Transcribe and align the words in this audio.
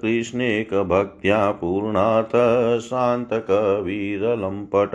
कृष्णेकभक्त्या 0.00 1.50
पूर्णार्थ 1.50 2.34
शान्तकवीरलम्पट 2.80 4.92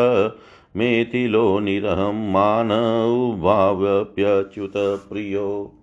मेथिलो 0.76 1.60
निरहं 1.60 2.32
मानौभाव्यप्यच्युत 2.32 4.72
प्रियो 4.76 5.78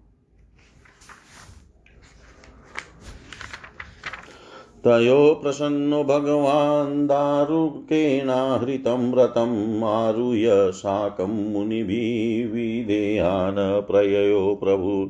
तयो 4.87 5.39
प्रसन्नो 5.43 6.03
भगवान् 6.03 7.07
दारुकेणाहृतं 7.07 9.11
व्रतम् 9.11 9.83
आरुह्य 9.83 10.49
साकं 10.51 11.53
मुनिभिः 11.53 13.81
प्रययो 13.81 14.59
प्रभु। 14.63 15.09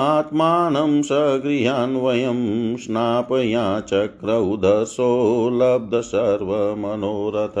आत्मानं 0.00 1.02
सगृहान्वयं 1.02 2.76
स्नापया 2.76 3.80
चक्र 3.80 4.52
उदसो 4.52 5.08
लब्धसर्वमनोरथ 5.52 7.58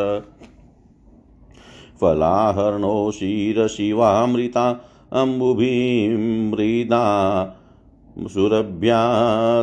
फलाहर्णो 2.00 3.10
शिरशिवामृता 3.10 4.80
अम्बुभिमृदा 5.12 7.04
सुरभ्या 8.34 9.00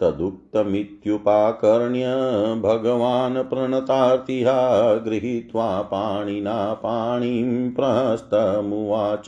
तदुक्तमित्युपाकर्ण्य 0.00 2.04
भगवान् 2.62 3.34
प्रणतार्तिहा 3.34 4.94
गृहीत्वा 4.94 5.82
पाणिना 5.82 6.74
पाणिं 6.74 7.70
प्रहस्तमुवाच। 7.70 9.26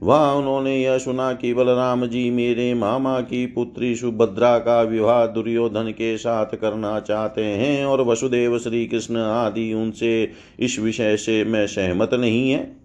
वहाँ 0.03 0.35
उन्होंने 0.35 0.77
यह 0.77 0.97
सुना 0.97 1.33
कि 1.33 1.53
बलराम 1.53 2.05
जी 2.05 2.29
मेरे 2.31 2.73
मामा 2.73 3.21
की 3.21 3.45
पुत्री 3.45 3.95
सुभद्रा 3.95 4.57
का 4.57 4.81
विवाह 4.81 5.25
दुर्योधन 5.25 5.91
के 5.91 6.17
साथ 6.17 6.45
करना 6.45 6.99
चाहते 6.99 7.43
हैं 7.43 7.85
और 7.85 8.01
वसुदेव 8.01 8.57
श्री 8.59 8.85
कृष्ण 8.85 9.17
आदि 9.17 9.73
उनसे 9.73 10.31
इस 10.59 10.79
विषय 10.79 11.17
से 11.17 11.43
मैं 11.43 11.67
सहमत 11.67 12.13
नहीं 12.13 12.51
है। 12.51 12.75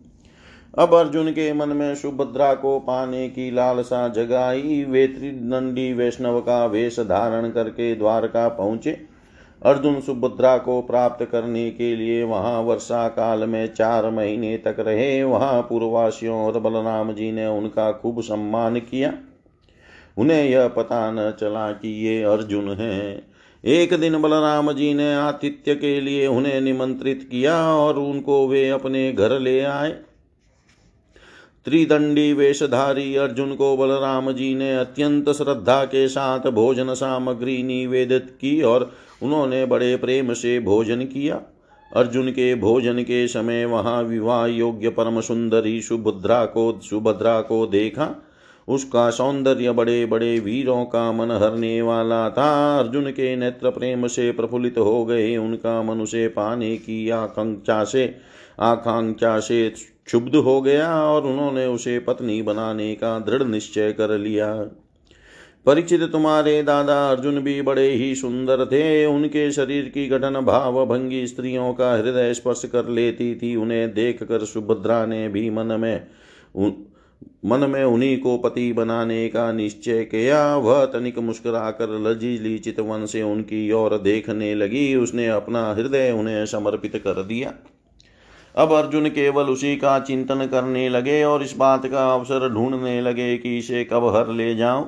अब 0.79 0.95
अर्जुन 0.95 1.31
के 1.31 1.53
मन 1.53 1.69
में 1.69 1.95
सुभद्रा 1.95 2.55
को 2.55 2.79
पाने 2.79 3.29
की 3.29 3.51
लालसा 3.51 4.09
जगाई। 4.09 4.85
वे 4.89 5.07
त्रिदंडी 5.07 5.93
वैष्णव 5.93 6.41
का 6.41 6.67
वेश 6.67 7.01
धारण 7.01 7.51
करके 7.51 7.95
द्वारका 7.95 8.49
पहुँचे। 8.49 9.14
अर्जुन 9.65 10.01
सुभद्रा 10.01 10.59
को 10.59 10.83
प्राप्त 10.83 11.25
करने 11.25 11.71
के 11.71 11.97
लिए 11.97 12.23
वहाँ 12.23 12.61
वर्षा 12.61 13.09
काल 13.09 13.45
में 13.49 13.75
चार 13.75 14.11
महीने 14.11 14.57
तक 14.57 14.77
रहे। 14.79 15.25
वहाँ 15.25 15.63
पूर्ववासियों 15.63 16.37
और 16.37 16.59
बलराम 16.61 17.13
जी 17.13 17.33
ने 17.33 17.47
उनका 17.47 17.93
खूब 17.93 18.21
सम्मान 18.21 18.79
किया। 18.79 19.13
उन्हें 20.19 20.45
यह 20.45 20.69
पता 20.69 21.11
न 21.11 21.31
चला 21.41 21.73
कि 21.73 22.07
ये 22.07 22.23
अर्जुन 22.23 22.69
हैं। 22.69 23.27
एक 23.65 23.95
दिन 23.95 24.23
बलराम 24.23 24.73
जी 24.73 24.95
ने 24.95 25.15
आतिथ्य 25.15 25.75
के 25.75 26.01
लिए 26.01 26.27
उन्हें 26.27 26.61
निमंत्रित 26.61 27.29
किया 27.31 27.75
और 27.75 27.99
उनको 27.99 28.49
वे 28.49 28.69
अपने 28.69 29.13
घर 29.13 29.39
ले 29.39 29.61
आए। 29.61 29.91
त्रिदंडी 31.65 32.33
वेशधारी 32.33 33.17
अर्जुन 33.17 33.55
को 33.55 33.77
बलराम 33.77 34.33
जी 34.33 34.55
ने 34.55 34.77
अत्यंत 34.77 35.31
श्रद्धा 35.31 35.85
के 35.85 36.09
साथ 36.09 36.41
भोजन 36.41 36.95
सामग्री 36.95 37.63
निवेदित 37.63 38.39
की 38.41 38.63
और 38.63 38.93
उन्होंने 39.25 39.67
बड़े 39.67 39.97
प्रेम 39.97 40.33
से 40.33 40.61
भोजन 40.61 41.03
किया। 41.03 41.41
अर्जुन 41.97 42.29
के 42.29 42.55
भोजन 42.55 43.03
के 43.03 43.27
समय 43.29 43.65
वहाँ 43.65 44.03
विवाह 44.03 44.47
योग्य 44.47 44.89
परम 44.89 45.21
सुंदरी 45.21 45.81
सुभद्रा 45.83 46.45
को 46.45 46.81
सुभद्रा 46.83 47.41
को 47.41 47.67
देखा। 47.67 48.25
उसका 48.69 49.11
सौंदर्य 49.11 49.73
बड़े 49.73 50.07
बड़े 50.07 50.39
वीरों 50.39 50.85
का 50.85 51.13
मन 51.13 51.31
हरने 51.31 51.83
वाला 51.83 52.29
था। 52.31 52.79
अर्जुन 52.79 53.11
के 53.11 53.37
नेत्र 53.37 53.71
प्रेम 53.71 54.07
से 54.07 54.31
प्रफुल्लित 54.33 54.79
हो 54.79 55.05
गए। 55.05 55.37
उनका 55.37 55.83
मन 55.83 56.01
उसे 56.01 56.29
पाने 56.29 56.77
की 56.77 57.11
आकांक्षा 57.11 57.85
से 57.85 58.15
आकांक्षा 58.61 59.39
से 59.41 59.69
क्षुब्ध 60.07 60.37
हो 60.37 60.61
गया 60.61 61.03
और 61.03 61.27
उन्होंने 61.27 61.67
उसे 61.67 61.99
पत्नी 61.99 62.43
बनाने 62.43 62.95
का 62.95 63.19
दृढ़ 63.19 63.43
निश्चय 63.43 63.93
कर 63.93 64.19
लिया। 64.19 64.55
परीक्षित 65.67 66.03
तुम्हारे 66.03 66.63
दादा 66.63 66.95
अर्जुन 67.11 67.39
भी 67.41 67.61
बड़े 67.63 67.89
ही 67.91 68.15
सुंदर 68.15 68.65
थे। 68.67 69.05
उनके 69.07 69.51
शरीर 69.53 69.85
की 69.85 70.07
गठन 70.09 70.41
भाव 70.41 70.85
भंगी 70.87 71.27
स्त्रियों 71.27 71.73
का 71.75 71.93
हृदय 71.93 72.35
स्पर्श 72.35 72.63
कर 72.65 72.89
लेती 72.89 73.35
थी। 73.35 73.55
उन्हें 73.57 73.93
देख 73.95 74.23
कर 74.23 74.45
सुभद्रा 74.45 75.05
ने 75.07 75.29
भी 75.29 75.49
मन 75.51 75.77
में 75.81 76.07
मन 77.47 77.69
में 77.71 77.83
उन्हीं 77.85 78.17
को 78.19 78.37
पति 78.39 78.73
बनाने 78.73 79.29
का 79.29 79.51
निश्चय 79.53 80.03
किया। 80.05 80.57
वह 80.57 80.85
तनिक 80.85 81.19
मुस्कुरा 81.19 81.71
कर 81.71 81.99
लजीली 82.01 82.59
चितवन 82.59 83.07
से 83.07 83.23
उनकी 83.23 83.71
ओर 83.73 83.97
देखने 83.99 84.55
लगी। 84.55 84.95
उसने 84.95 85.29
अपना 85.29 85.63
हृदय 85.73 86.11
उन्हें 86.11 86.45
समर्पित 86.47 86.97
कर 86.97 87.23
दिया। 87.23 87.53
अब 88.55 88.73
अर्जुन 88.73 89.09
केवल 89.09 89.45
उसी 89.45 89.75
का 89.77 89.99
चिंतन 90.01 90.47
करने 90.47 90.89
लगे 90.89 91.23
और 91.25 91.43
इस 91.43 91.57
बात 91.57 91.87
का 91.87 92.13
अवसर 92.15 92.49
ढूँढने 92.55 93.01
लगे 93.01 93.37
कि 93.39 93.57
इसे 93.59 93.85
कब 93.85 94.07
हर 94.17 94.29
ले 94.29 94.55
जाऊँ। 94.55 94.85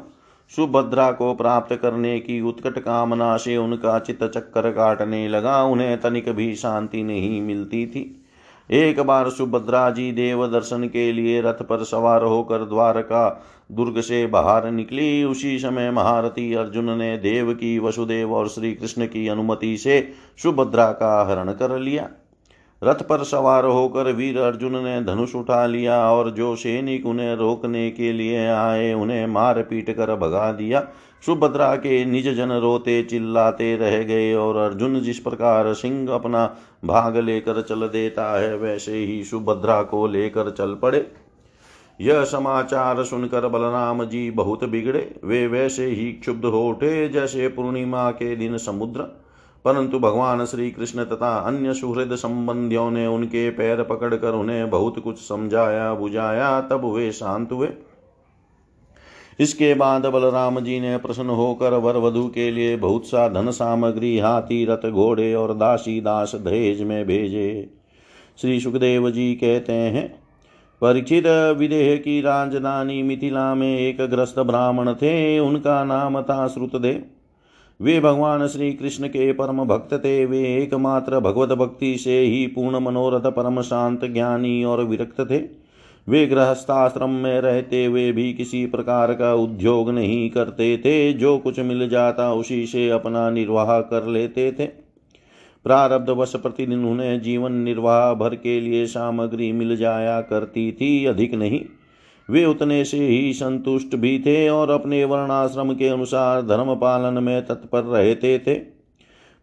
सुभद्रा 0.50 1.10
को 1.12 1.34
प्राप्त 1.34 1.74
करने 1.76 2.20
की 2.20 2.40
उत्कट 2.40 2.78
कामना 2.78 3.36
से 3.36 3.56
उनका 3.56 3.98
चित्त 3.98 4.24
चक्कर 4.24 4.70
काटने 4.70 5.28
लगा। 5.28 5.62
उन्हें 5.62 6.00
तनिक 6.00 6.28
भी 6.28 6.54
शांति 6.54 7.02
नहीं 7.02 7.42
मिलती 7.42 7.86
थी। 7.86 8.22
एक 8.70 9.00
बार 9.00 9.30
सुभद्रा 9.30 9.90
जी 9.90 10.12
देव 10.12 10.46
दर्शन 10.46 10.88
के 10.88 11.12
लिए 11.12 11.40
रथ 11.40 11.62
पर 11.62 11.84
सवार 11.84 12.22
होकर 12.22 12.58
द्वारका 12.58 13.42
दुर्ग 13.72 14.00
से 14.00 14.26
बाहर 14.26 14.70
निकली। 14.70 15.24
उसी 15.24 15.58
समय 15.58 15.90
महारथी 15.90 16.54
अर्जुन 16.54 16.98
ने 16.98 17.16
देव 17.18 17.52
की 17.54 17.78
वसुदेव 17.78 18.34
और 18.34 18.48
श्री 18.48 18.74
कृष्ण 18.74 19.06
की 19.06 19.28
अनुमति 19.28 19.76
से 19.76 20.08
सुभद्रा 20.42 20.90
का 20.92 21.26
हरण 21.30 21.52
कर 21.52 21.78
लिया। 21.78 22.08
रथ 22.86 23.02
पर 23.02 23.22
सवार 23.24 23.64
होकर 23.64 24.12
वीर 24.12 24.38
अर्जुन 24.38 24.76
ने 24.76 25.00
धनुष 25.04 25.34
उठा 25.34 25.66
लिया 25.66 25.98
और 26.12 26.30
जो 26.30 26.54
सैनिक 26.56 27.06
उन्हें 27.06 27.34
रोकने 27.36 27.90
के 27.90 28.12
लिए 28.12 28.46
आए, 28.48 28.92
उन्हें 28.92 29.26
मार 29.26 29.62
पीट 29.62 29.90
कर 29.90 30.14
भगा 30.16 30.52
दिया। 30.52 30.88
सुभद्रा 31.26 31.74
के 31.76 32.04
निज 32.04 32.28
जन 32.34 32.52
रोते 32.52 33.02
चिल्लाते 33.02 33.76
रह 33.76 34.02
गए 34.02 34.34
और 34.34 34.56
अर्जुन 34.56 35.00
जिस 35.00 35.18
प्रकार 35.18 35.72
सिंह 35.74 36.10
अपना 36.10 36.56
भाग 36.84 37.16
लेकर 37.16 37.62
चल 37.62 37.88
देता 37.88 38.40
है, 38.40 38.56
वैसे 38.56 38.96
ही 38.96 39.24
सुभद्रा 39.24 39.82
को 39.82 40.06
लेकर 40.06 40.50
चल 40.50 40.74
पड़े। 40.74 41.06
यह 42.00 42.24
समाचार 42.24 43.02
सुनकर 43.04 43.48
बलराम 43.48 44.04
जी 44.04 44.30
बहुत 44.30 44.64
बिगड़े। 44.64 45.20
वे 45.24 45.46
वैसे 45.46 45.86
ही 45.86 46.12
क्षुब्ध 46.12 46.44
हो 46.44 46.68
उठे, 46.68 47.08
जैसे 47.08 47.48
पूर्णिमा 47.48 48.10
के 48.10 48.36
दिन 48.36 48.58
समुद्र 48.58 49.25
परंतु 49.66 49.98
भगवान 49.98 50.44
श्री 50.44 50.70
कृष्ण 50.70 51.04
तथा 51.04 51.36
अन्य 51.36 51.74
सुहृद 51.74 52.14
संबंधियों 52.14 52.90
ने 52.90 53.06
उनके 53.06 53.50
पैर 53.50 53.82
पकड़कर 53.82 54.32
उन्हें 54.32 54.70
बहुत 54.70 54.98
कुछ 54.98 55.18
समझाया, 55.18 55.94
बुझाया, 55.94 56.60
तब 56.60 56.84
वे 56.84 57.12
शांत 57.12 57.52
हुए। 57.52 57.68
इसके 59.40 59.74
बाद 59.74 60.06
बलराम 60.06 60.60
जी 60.60 60.80
ने 60.80 60.96
प्रसन्न 60.96 61.30
होकर 61.30 61.74
वर 61.74 61.96
वधु 61.96 62.28
के 62.28 62.50
लिए 62.50 62.76
बहुत 62.76 63.06
सा 63.06 63.28
धन 63.28 63.50
सामग्री, 63.50 64.18
हाथी, 64.18 64.64
रथ, 64.64 64.90
घोड़े 64.90 65.34
और 65.34 65.54
दासी 65.54 66.00
दास 66.00 66.32
दहेज 66.34 66.82
में 66.82 67.06
भेजे। 67.06 67.70
श्री 68.40 68.60
सुखदेव 68.60 69.10
जी 69.10 69.34
कहते 69.34 69.72
हैं, 69.72 70.08
परीक्षित 70.80 71.26
विदेह 71.58 71.96
की 71.96 72.20
राजधानी 72.20 73.02
मिथिला 73.02 73.54
में 73.54 73.78
एक 73.78 74.00
ग्रस्त 74.00 74.38
ब्राह्मण 74.38 74.94
थे, 74.94 75.38
उनका 75.38 75.84
नाम 75.84 76.22
था 76.22 76.48
श्रुतदेव 76.48 77.04
वे 77.80 78.00
भगवान 78.00 78.46
श्री 78.46 78.72
कृष्ण 78.72 79.08
के 79.08 79.32
परम 79.32 79.64
भक्त 79.64 79.94
थे। 79.94 80.24
वे 80.24 80.56
एकमात्र 80.56 81.20
भगवत 81.20 81.48
भक्ति 81.48 81.96
से 81.98 82.20
ही 82.20 82.46
पूर्ण 82.46 82.80
मनोरथ, 82.80 83.32
परम 83.32 83.60
शांत, 83.60 84.04
ज्ञानी 84.04 84.64
और 84.64 84.84
विरक्त 84.84 85.20
थे। 85.30 85.66
वे 86.08 86.26
गृहस्थाश्रम 86.26 87.10
में 87.10 87.40
रहते 87.40 87.84
हुए 87.84 88.12
भी 88.12 88.32
किसी 88.32 88.66
प्रकार 88.66 89.14
का 89.14 89.34
उद्योग 89.34 89.90
नहीं 89.90 90.30
करते 90.30 90.76
थे। 90.76 91.12
जो 91.12 91.38
कुछ 91.38 91.60
मिल 91.60 91.88
जाता, 91.88 92.32
उसी 92.32 92.66
से 92.66 92.90
अपना 92.90 93.30
निर्वाह 93.30 93.80
कर 93.80 94.06
लेते 94.06 94.52
थे। 94.52 94.66
प्रारब्ध 95.64 96.10
वश 96.10 96.36
प्रतिदिन 96.36 96.84
उन्हें 96.84 97.20
जीवन 97.20 97.52
निर्वाह 97.52 98.14
भर 98.14 98.34
के 98.34 98.60
लिए 98.60 98.86
सामग्री 98.86 99.52
मिल 99.52 99.76
जाया 99.76 100.20
करती 100.20 100.72
थी, 100.72 101.04
अधिक 101.04 101.34
नहीं। 101.34 101.60
वे 102.30 102.44
उतने 102.44 102.84
से 102.84 103.06
ही 103.06 103.32
संतुष्ट 103.32 103.96
भी 103.96 104.18
थे 104.18 104.48
और 104.48 104.70
अपने 104.70 105.04
वर्णाश्रम 105.04 105.74
के 105.74 105.88
अनुसार 105.88 106.42
धर्म 106.42 106.74
पालन 106.74 107.22
में 107.22 107.46
तत्पर 107.46 107.82
रहते 107.82 108.38
थे। 108.38 108.54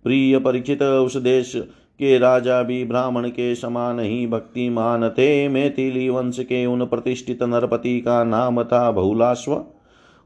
प्रिय 0.05 0.39
परिचित, 0.39 0.83
उस 0.83 1.17
देश 1.17 1.53
के 1.99 2.17
राजा 2.17 2.63
भी 2.63 2.83
ब्राह्मण 2.85 3.27
के 3.29 3.55
समान 3.55 3.99
ही 3.99 4.27
भक्तिमान 4.27 5.10
थे। 5.10 5.47
मैथिली 5.47 6.10
वंश 6.10 6.39
के 6.39 6.65
उन 6.65 6.86
प्रतिष्ठित 6.86 7.43
नरपति 7.43 8.01
का 8.01 8.23
नाम 8.23 8.63
था 8.63 8.91
बहुलाश्व। 8.91 9.63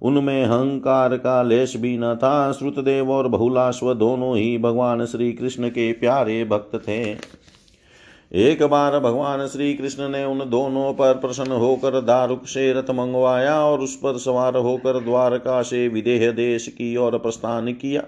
उनमें 0.01 0.43
अहंकार 0.43 1.17
का 1.17 1.43
लेश 1.43 1.77
भी 1.77 1.97
न 1.97 2.15
था। 2.15 2.51
श्रुतदेव 2.51 3.11
और 3.11 3.27
बहुलाश्व 3.27 3.93
दोनों 3.93 4.37
ही 4.37 4.57
भगवान 4.57 5.05
श्री 5.05 5.33
कृष्ण 5.33 5.69
के 5.69 5.91
प्यारे 5.91 6.45
भक्त 6.45 6.75
थे। 6.75 7.13
एक 8.31 8.63
बार 8.63 8.99
भगवान 8.99 9.47
श्री 9.47 9.73
कृष्ण 9.73 10.09
ने 10.09 10.25
उन 10.25 10.49
दोनों 10.49 10.93
पर 10.93 11.13
प्रसन्न 11.13 11.51
होकर 11.51 12.01
दारुक 12.01 12.47
से 12.47 12.73
रथ 12.73 12.89
मंगवाया 12.91 13.61
और 13.61 13.79
उस 13.79 13.95
पर 13.95 14.17
सवार 14.17 14.57
होकर 14.57 14.99
द्वारका 15.03 15.61
से 15.61 15.87
विदेह 15.87 16.31
देश 16.31 16.67
की 16.67 16.97
ओर 16.97 17.17
प्रस्थान 17.17 17.73
किया। 17.73 18.03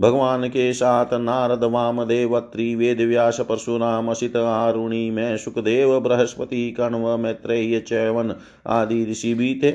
भगवान 0.00 0.48
के 0.48 0.72
साथ 0.72 1.06
नारद, 1.12 1.64
वामदेव, 1.64 2.40
त्रिवेद 2.40 3.00
व्यास, 3.00 3.40
परशुराम, 3.40 4.10
असित, 4.10 4.36
आरुणी, 4.36 5.10
में, 5.10 5.36
सुखदेव, 5.36 6.00
बृहस्पति, 6.00 6.70
कण्व, 6.70 7.16
मैत्रेय, 7.16 7.80
चैवन 7.80 8.34
आदि 8.66 9.06
ऋषि 9.10 9.34
भी 9.34 9.60
थे। 9.62 9.72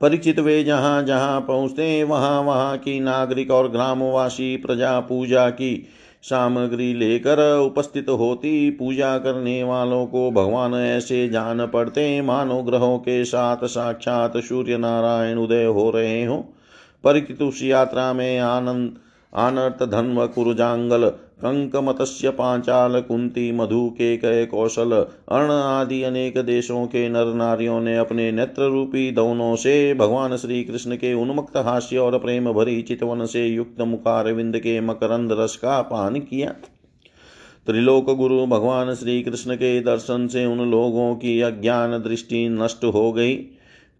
परिचित 0.00 0.38
वे 0.38 0.64
जहाँ 0.64 1.02
जहाँ 1.02 1.40
पहुँचते 1.40 2.02
वहाँ 2.04 2.42
वहाँ 2.42 2.78
की 2.78 3.00
नागरिक 3.00 3.50
और 3.50 3.68
ग्रामवासी 3.68 4.56
प्रजा 4.56 5.00
पूजा 5.00 5.50
की। 5.50 5.86
सामग्री 6.22 6.94
लेकर 6.94 7.58
उपस्थित 7.58 8.08
होती। 8.08 8.70
पूजा 8.70 9.18
करने 9.18 9.64
वालों 9.64 10.06
को 10.06 10.30
भगवान 10.30 10.74
ऐसे 10.74 11.28
जान 11.28 11.66
पड़ते। 11.66 12.20
मानो 12.20 12.62
ग्रहों 12.62 12.98
के 12.98 13.24
साथ 13.24 13.56
साक्षात 13.64 14.36
सूर्य 14.36 14.78
नारायण 14.78 15.38
उदय 15.38 15.64
हो 15.64 15.90
रहे 15.90 16.24
हों। 16.24 16.42
परिकित 17.04 17.42
उस 17.42 17.62
यात्रा 17.62 18.12
में 18.12 18.38
आनंद, 18.38 18.96
आनर्त 19.34 19.82
धन्व 19.82 20.26
कुरुजांगल 20.26 21.12
कंक 21.42 21.76
मत्स्य 21.76 22.30
पांचाल, 22.30 23.00
कुंती, 23.00 23.52
मधु 23.52 23.88
के 23.90 24.16
कय 24.16 24.44
कौशल, 24.46 24.92
अर्ण 25.28 25.50
आदि 25.50 26.02
अनेक 26.02 26.38
देशों 26.38 26.86
के 26.86 27.08
नर 27.08 27.34
नारियों 27.34 27.80
ने 27.80 27.96
अपने 27.96 28.32
नेत्र 28.32 28.62
रूपी 28.62 29.10
दौनों 29.10 29.56
से 29.56 29.94
भगवान 29.94 30.36
श्री 30.36 30.64
कृष्ण 30.64 30.96
के 30.96 31.14
उन्मुक्त 31.14 31.56
हास्य 31.56 31.98
और 31.98 32.18
प्रेम 32.18 32.52
भरी 32.52 32.82
चितवन 32.82 33.26
से 33.26 33.46
युक्त 33.46 33.80
मुखारविंद 33.80 34.58
के 34.58 34.80
मकरंद 34.80 35.32
रस 35.32 35.56
का 35.56 35.80
पान 35.82 36.20
किया। 36.20 36.54
त्रिलोक 37.66 38.10
गुरु 38.10 38.46
भगवान 38.46 38.94
श्री 38.94 39.22
कृष्ण 39.22 39.54
के 39.54 39.80
दर्शन 39.80 40.26
से 40.26 40.46
उन 40.46 40.70
लोगों 40.70 41.14
की 41.14 41.40
अज्ञान 41.40 41.90
दृष्टि 41.98 42.48
नष्ट 42.48 42.84
हो 42.84 43.12
गई। 43.12 43.36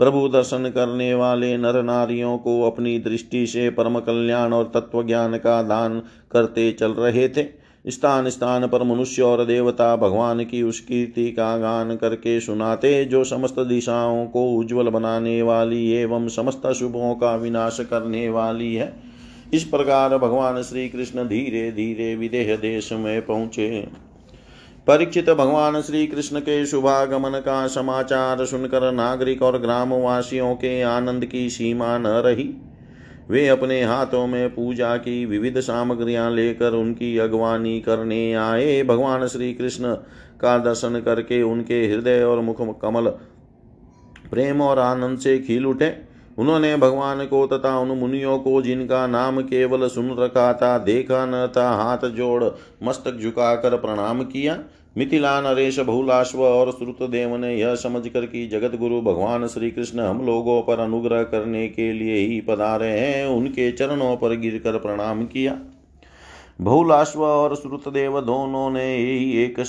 प्रभु 0.02 0.28
दर्शन 0.28 0.68
करने 0.68 1.14
वाले 1.14 1.56
नर 1.56 1.82
नारियों 1.82 2.38
को 2.38 2.62
अपनी 2.62 2.98
दृष्टि 2.98 3.46
से 3.46 3.70
परम 3.70 3.98
कल्याण 3.98 4.52
और 4.52 4.70
तत्व 4.74 5.02
ज्ञान 5.02 5.36
का 5.36 5.62
दान 5.62 6.02
करते 6.32 6.72
चल 6.72 6.92
रहे 6.92 7.28
थे। 7.28 7.44
स्थान 7.90 8.28
स्थान 8.30 8.66
पर 8.66 8.82
मनुष्य 8.82 9.22
और 9.22 9.44
देवता 9.44 9.96
भगवान 9.96 10.44
की 10.44 10.62
उस 10.62 10.80
कीर्ति 10.80 11.30
का 11.30 11.56
गान 11.56 11.96
करके 11.96 12.40
सुनाते, 12.40 13.04
जो 13.04 13.24
समस्त 13.24 13.60
दिशाओं 13.60 14.26
को 14.26 14.44
उज्जवल 14.52 14.88
बनाने 14.88 15.42
वाली 15.42 15.90
एवं 15.92 16.28
समस्त 16.28 16.72
शुभों 16.72 17.14
का 17.14 17.36
विनाश 17.36 17.80
करने 17.80 18.28
वाली 18.28 18.74
है। 18.74 18.92
इस 19.54 19.64
प्रकार 19.64 20.18
भगवान 20.18 20.62
श्री 20.62 20.88
कृष्ण 20.88 21.28
धीरे 21.28 21.72
धीरे 21.72 22.16
विदेह 22.16 22.56
देश 22.56 22.92
में 22.92 23.26
पहुँचे। 23.26 24.11
परीक्षित 24.86 25.30
भगवान 25.30 25.80
श्री 25.82 26.06
कृष्ण 26.06 26.40
के 26.40 26.66
शुभागमन 26.66 27.38
का 27.38 27.66
समाचार 27.66 28.44
सुनकर 28.44 28.92
नागरिक 28.92 29.42
और 29.42 29.58
ग्रामवासियों 29.58 30.54
के 30.54 30.82
आनंद 30.82 31.24
की 31.26 31.50
सीमा 31.50 31.98
न 31.98 32.06
रही। 32.06 32.48
वे 33.30 33.46
अपने 33.48 33.82
हाथों 33.82 34.26
में 34.26 34.54
पूजा 34.54 34.96
की 34.96 35.24
विविध 35.26 35.60
सामग्रियाँ 35.60 36.30
लेकर 36.30 36.72
उनकी 36.72 37.18
अगवानी 37.18 37.80
करने 37.80 38.34
आए। 38.34 38.82
भगवान 38.82 39.26
श्री 39.26 39.52
कृष्ण 39.54 39.94
का 40.40 40.58
दर्शन 40.58 41.00
करके 41.00 41.42
उनके 41.42 41.86
हृदय 41.86 42.22
और 42.22 42.40
मुख 42.40 42.80
कमल 42.80 43.10
प्रेम 44.30 44.62
और 44.62 44.78
आनंद 44.78 45.18
से 45.18 45.38
खिल 45.38 45.66
उठे। 45.66 46.11
उन्होंने 46.38 46.76
भगवान 46.76 47.26
को 47.26 47.46
तथा 47.46 47.78
उन 47.78 47.88
मुनियों 47.88 48.38
को, 48.38 48.62
जिनका 48.62 49.06
नाम 49.06 49.40
केवल 49.40 49.88
सुन 49.88 50.16
रखा 50.18 50.52
था, 50.52 50.78
देखा 50.78 51.26
न 51.26 51.52
था, 51.56 51.70
हाथ 51.70 52.08
जोड़, 52.08 52.44
मस्तक 52.82 53.18
झुकाकर 53.22 53.76
प्रणाम 53.76 54.22
किया। 54.22 54.58
मिथिला 54.98 55.40
नरेश, 55.40 55.78
बहुलाश्व 55.78 56.42
और 56.42 56.70
श्रुतदेव 56.70 57.36
ने 57.36 57.56
यह 57.56 57.74
समझ 57.74 58.08
कर 58.08 58.26
कि 58.26 58.46
जगत 58.46 58.76
गुरु 58.76 59.00
भगवान 59.00 59.46
श्री 59.46 59.70
कृष्ण 59.70 60.00
हम 60.00 60.26
लोगों 60.26 60.62
पर 60.62 60.78
अनुग्रह 60.78 61.22
करने 61.22 61.68
के 61.68 61.92
लिए 61.92 62.14
ही 62.14 62.40
पधारे 62.40 62.88
हैं, 62.88 63.26
उनके 63.26 63.72
चरणों 63.72 64.16
पर 64.16 64.36
गिरकर 64.36 64.78
प्रणाम 64.78 65.24
किया। 65.24 65.58
बहुलाश्व 66.60 67.22
और 67.22 67.54
श्रुतदेव 67.54 68.20
दोनों 68.20 68.70
ने 68.70 68.96
ही 68.96 69.32
एक 69.42 69.60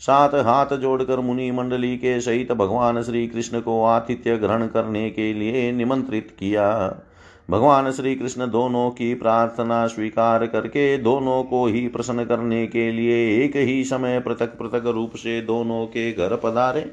सात 0.00 0.34
हाथ 0.34 0.76
जोड़कर 0.76 1.20
मुनि 1.20 1.50
मंडली 1.50 1.96
के 1.96 2.20
सहित 2.20 2.52
भगवान 2.52 3.02
श्री 3.02 3.26
कृष्ण 3.28 3.60
को 3.60 3.84
आतिथ्य 3.84 4.36
ग्रहण 4.36 4.66
करने 4.66 5.10
के 5.10 5.32
लिए 5.34 5.72
निमंत्रित 5.72 6.36
किया। 6.38 6.96
भगवान 7.50 7.90
श्री 7.90 8.14
कृष्ण 8.14 8.50
दोनों 8.50 8.90
की 8.90 9.14
प्रार्थना 9.14 9.86
स्वीकार 9.86 10.46
करके 10.46 10.98
दोनों 10.98 11.42
को 11.42 11.66
ही 11.66 11.88
प्रसन्न 11.88 12.24
करने 12.24 12.66
के 12.66 12.92
लिए 12.92 13.44
एक 13.44 13.56
ही 13.56 13.84
समय 13.84 14.20
पृथक 14.20 14.58
पृथक 14.58 14.86
रूप 14.86 15.14
से 15.14 15.40
दोनों 15.40 15.86
के 15.86 16.12
घर 16.12 16.36
पधारे। 16.36 16.92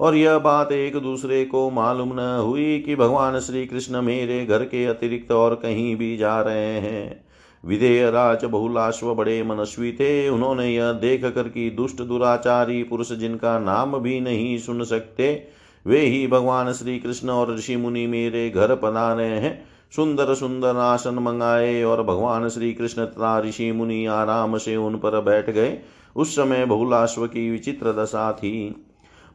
और 0.00 0.16
यह 0.16 0.38
बात 0.38 0.72
एक 0.72 0.96
दूसरे 0.96 1.44
को 1.44 1.70
मालूम 1.70 2.12
न 2.12 2.40
हुई 2.44 2.78
कि 2.78 2.96
भगवान 2.96 3.38
श्री 3.40 3.66
कृष्ण 3.66 4.02
मेरे 4.02 4.46
घर 4.46 4.64
के 4.64 4.86
अतिरिक्त 4.86 5.32
और 5.32 5.54
कहीं 5.54 5.96
भी 5.96 6.16
जा 6.16 6.40
रहे 6.40 6.80
हैं। 6.80 7.24
विधेय 7.64 8.10
राज 8.10 8.44
बहुलाश्व 8.44 9.14
बड़े 9.14 9.42
मनस्वी 9.42 9.92
थे। 9.92 10.28
उन्होंने 10.28 10.68
यह 10.74 10.92
देख 10.92 11.24
कर 11.24 11.48
कि 11.48 11.70
दुष्ट 11.70 12.02
दुराचारी 12.02 12.82
पुरुष 12.82 13.12
जिनका 13.12 13.58
नाम 13.58 13.98
भी 13.98 14.20
नहीं 14.20 14.58
सुन 14.58 14.84
सकते, 14.84 15.46
वे 15.86 16.00
ही 16.00 16.26
भगवान 16.26 16.72
श्री 16.72 16.98
कृष्ण 16.98 17.30
और 17.30 17.54
ऋषि 17.56 17.76
मुनि 17.76 18.06
मेरे 18.06 18.50
घर 18.50 18.74
पधारे 18.74 19.24
हैं। 19.24 19.64
सुंदर 19.96 20.34
सुंदर 20.34 20.76
आसन 20.76 21.14
मंगाए 21.14 21.82
और 21.82 22.02
भगवान 22.02 22.48
श्री 22.48 22.72
कृष्ण 22.72 23.04
तथा 23.04 23.40
ऋषि 23.40 23.72
मुनि 23.72 24.06
आराम 24.06 24.56
से 24.58 24.76
उन 24.76 24.96
पर 24.96 25.20
बैठ 25.20 25.50
गए। 25.50 25.78
उस 26.16 26.36
समय 26.36 26.64
बहुलाश्व 26.64 27.26
की 27.26 27.50
विचित्र 27.50 27.92
दशा 27.92 28.32
थी। 28.32 28.84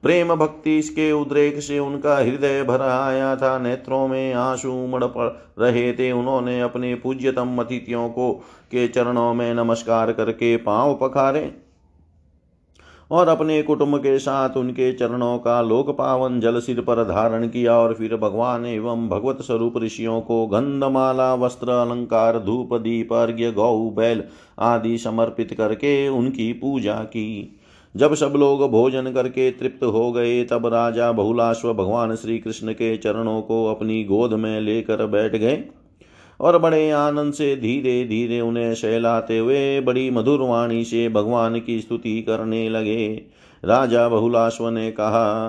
प्रेम 0.03 0.35
भक्ति 0.35 0.81
के 0.81 1.11
उद्रेक 1.11 1.59
से 1.59 1.79
उनका 1.79 2.17
हृदय 2.17 2.63
भर 2.63 2.81
आया 2.81 3.35
था। 3.35 3.57
नेत्रों 3.59 4.07
में 4.07 4.33
आँसू 4.33 4.87
मड़ 4.87 5.03
पड़ 5.03 5.29
रहे 5.63 5.93
थे। 5.93 6.11
उन्होंने 6.11 6.61
अपने 6.61 6.95
पूज्यतम 6.95 7.57
अतिथियों 7.59 8.09
को 8.09 8.31
के 8.71 8.87
चरणों 8.87 9.33
में 9.33 9.53
नमस्कार 9.53 10.11
करके 10.11 10.57
पाँव 10.57 10.93
पखारे 11.01 11.51
और 13.11 13.27
अपने 13.27 13.61
कुटुंब 13.63 13.97
के 13.97 14.17
साथ 14.19 14.57
उनके 14.57 14.91
चरणों 14.93 15.37
का 15.37 15.61
लोक 15.61 15.89
पावन 15.89 16.39
जल 16.39 16.59
सिर 16.59 16.81
पर 16.81 17.03
धारण 17.03 17.47
किया 17.47 17.75
और 17.75 17.93
फिर 17.93 18.15
भगवान 18.15 18.65
एवं 18.65 19.07
भगवत 19.09 19.41
स्वरूप 19.41 19.77
ऋषियों 19.77 20.21
को 20.21 20.45
गंधमाला, 20.47 21.33
वस्त्र, 21.35 21.69
अलंकार, 21.69 22.39
धूप, 22.39 22.73
दीप, 22.73 23.13
अर्घ्य, 23.13 23.51
गौ, 23.51 23.89
बैल 23.89 24.23
आदि 24.59 24.97
समर्पित 24.97 25.53
करके 25.53 26.07
उनकी 26.07 26.53
पूजा 26.53 26.95
की। 26.95 27.59
जब 27.95 28.13
सब 28.13 28.33
लोग 28.35 28.71
भोजन 28.71 29.11
करके 29.11 29.51
तृप्त 29.51 29.83
हो 29.83 30.11
गए, 30.11 30.43
तब 30.43 30.65
राजा 30.65 31.11
बहुलाश्व 31.11 31.73
भगवान 31.73 32.15
श्री 32.15 32.37
कृष्ण 32.37 32.73
के 32.73 32.97
चरणों 32.97 33.41
को 33.41 33.65
अपनी 33.65 34.03
गोद 34.03 34.33
में 34.33 34.61
लेकर 34.61 35.05
बैठ 35.05 35.35
गए 35.35 35.63
और 36.39 36.57
बड़े 36.57 36.91
आनंद 36.91 37.33
से 37.33 37.55
धीरे 37.55 38.03
धीरे 38.03 38.41
उन्हें 38.41 38.75
सहलाते 38.75 39.37
हुए 39.37 39.79
बड़ी 39.81 40.09
मधुर 40.09 40.41
वाणी 40.41 40.83
से 40.83 41.09
भगवान 41.09 41.59
की 41.59 41.81
स्तुति 41.81 42.21
करने 42.21 42.69
लगे। 42.69 43.21
राजा 43.65 44.09
बहुलाश्व 44.09 44.69
ने 44.69 44.91
कहा, 44.91 45.47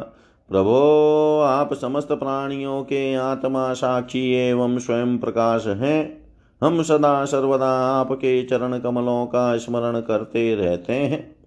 प्रभो, 0.51 1.41
आप 1.41 1.75
समस्त 1.75 2.09
प्राणियों 2.09 2.83
के 2.83 3.15
आत्मा 3.15 3.73
साक्षी 3.73 4.33
एवं 4.33 4.79
स्वयं 4.79 5.19
प्रकाश 5.19 5.67
हैं। 5.67 6.29
हम 6.63 6.83
सदा 6.83 7.25
सर्वदा 7.25 7.71
आपके 7.71 8.43
चरण 8.43 8.79
कमलों 8.79 9.27
का 9.27 9.57
स्मरण 9.57 10.01
करते 10.01 10.55
रहते 10.55 10.93
हैं। 10.93 11.38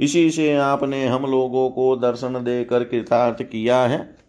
इसी 0.00 0.30
से 0.30 0.54
आपने 0.54 1.06
हम 1.06 1.30
लोगों 1.30 1.70
को 1.70 1.96
दर्शन 1.96 2.32
देकर 2.32 2.84
कृतार्थ 2.84 3.42
किया 3.42 3.82
है। 3.82 4.24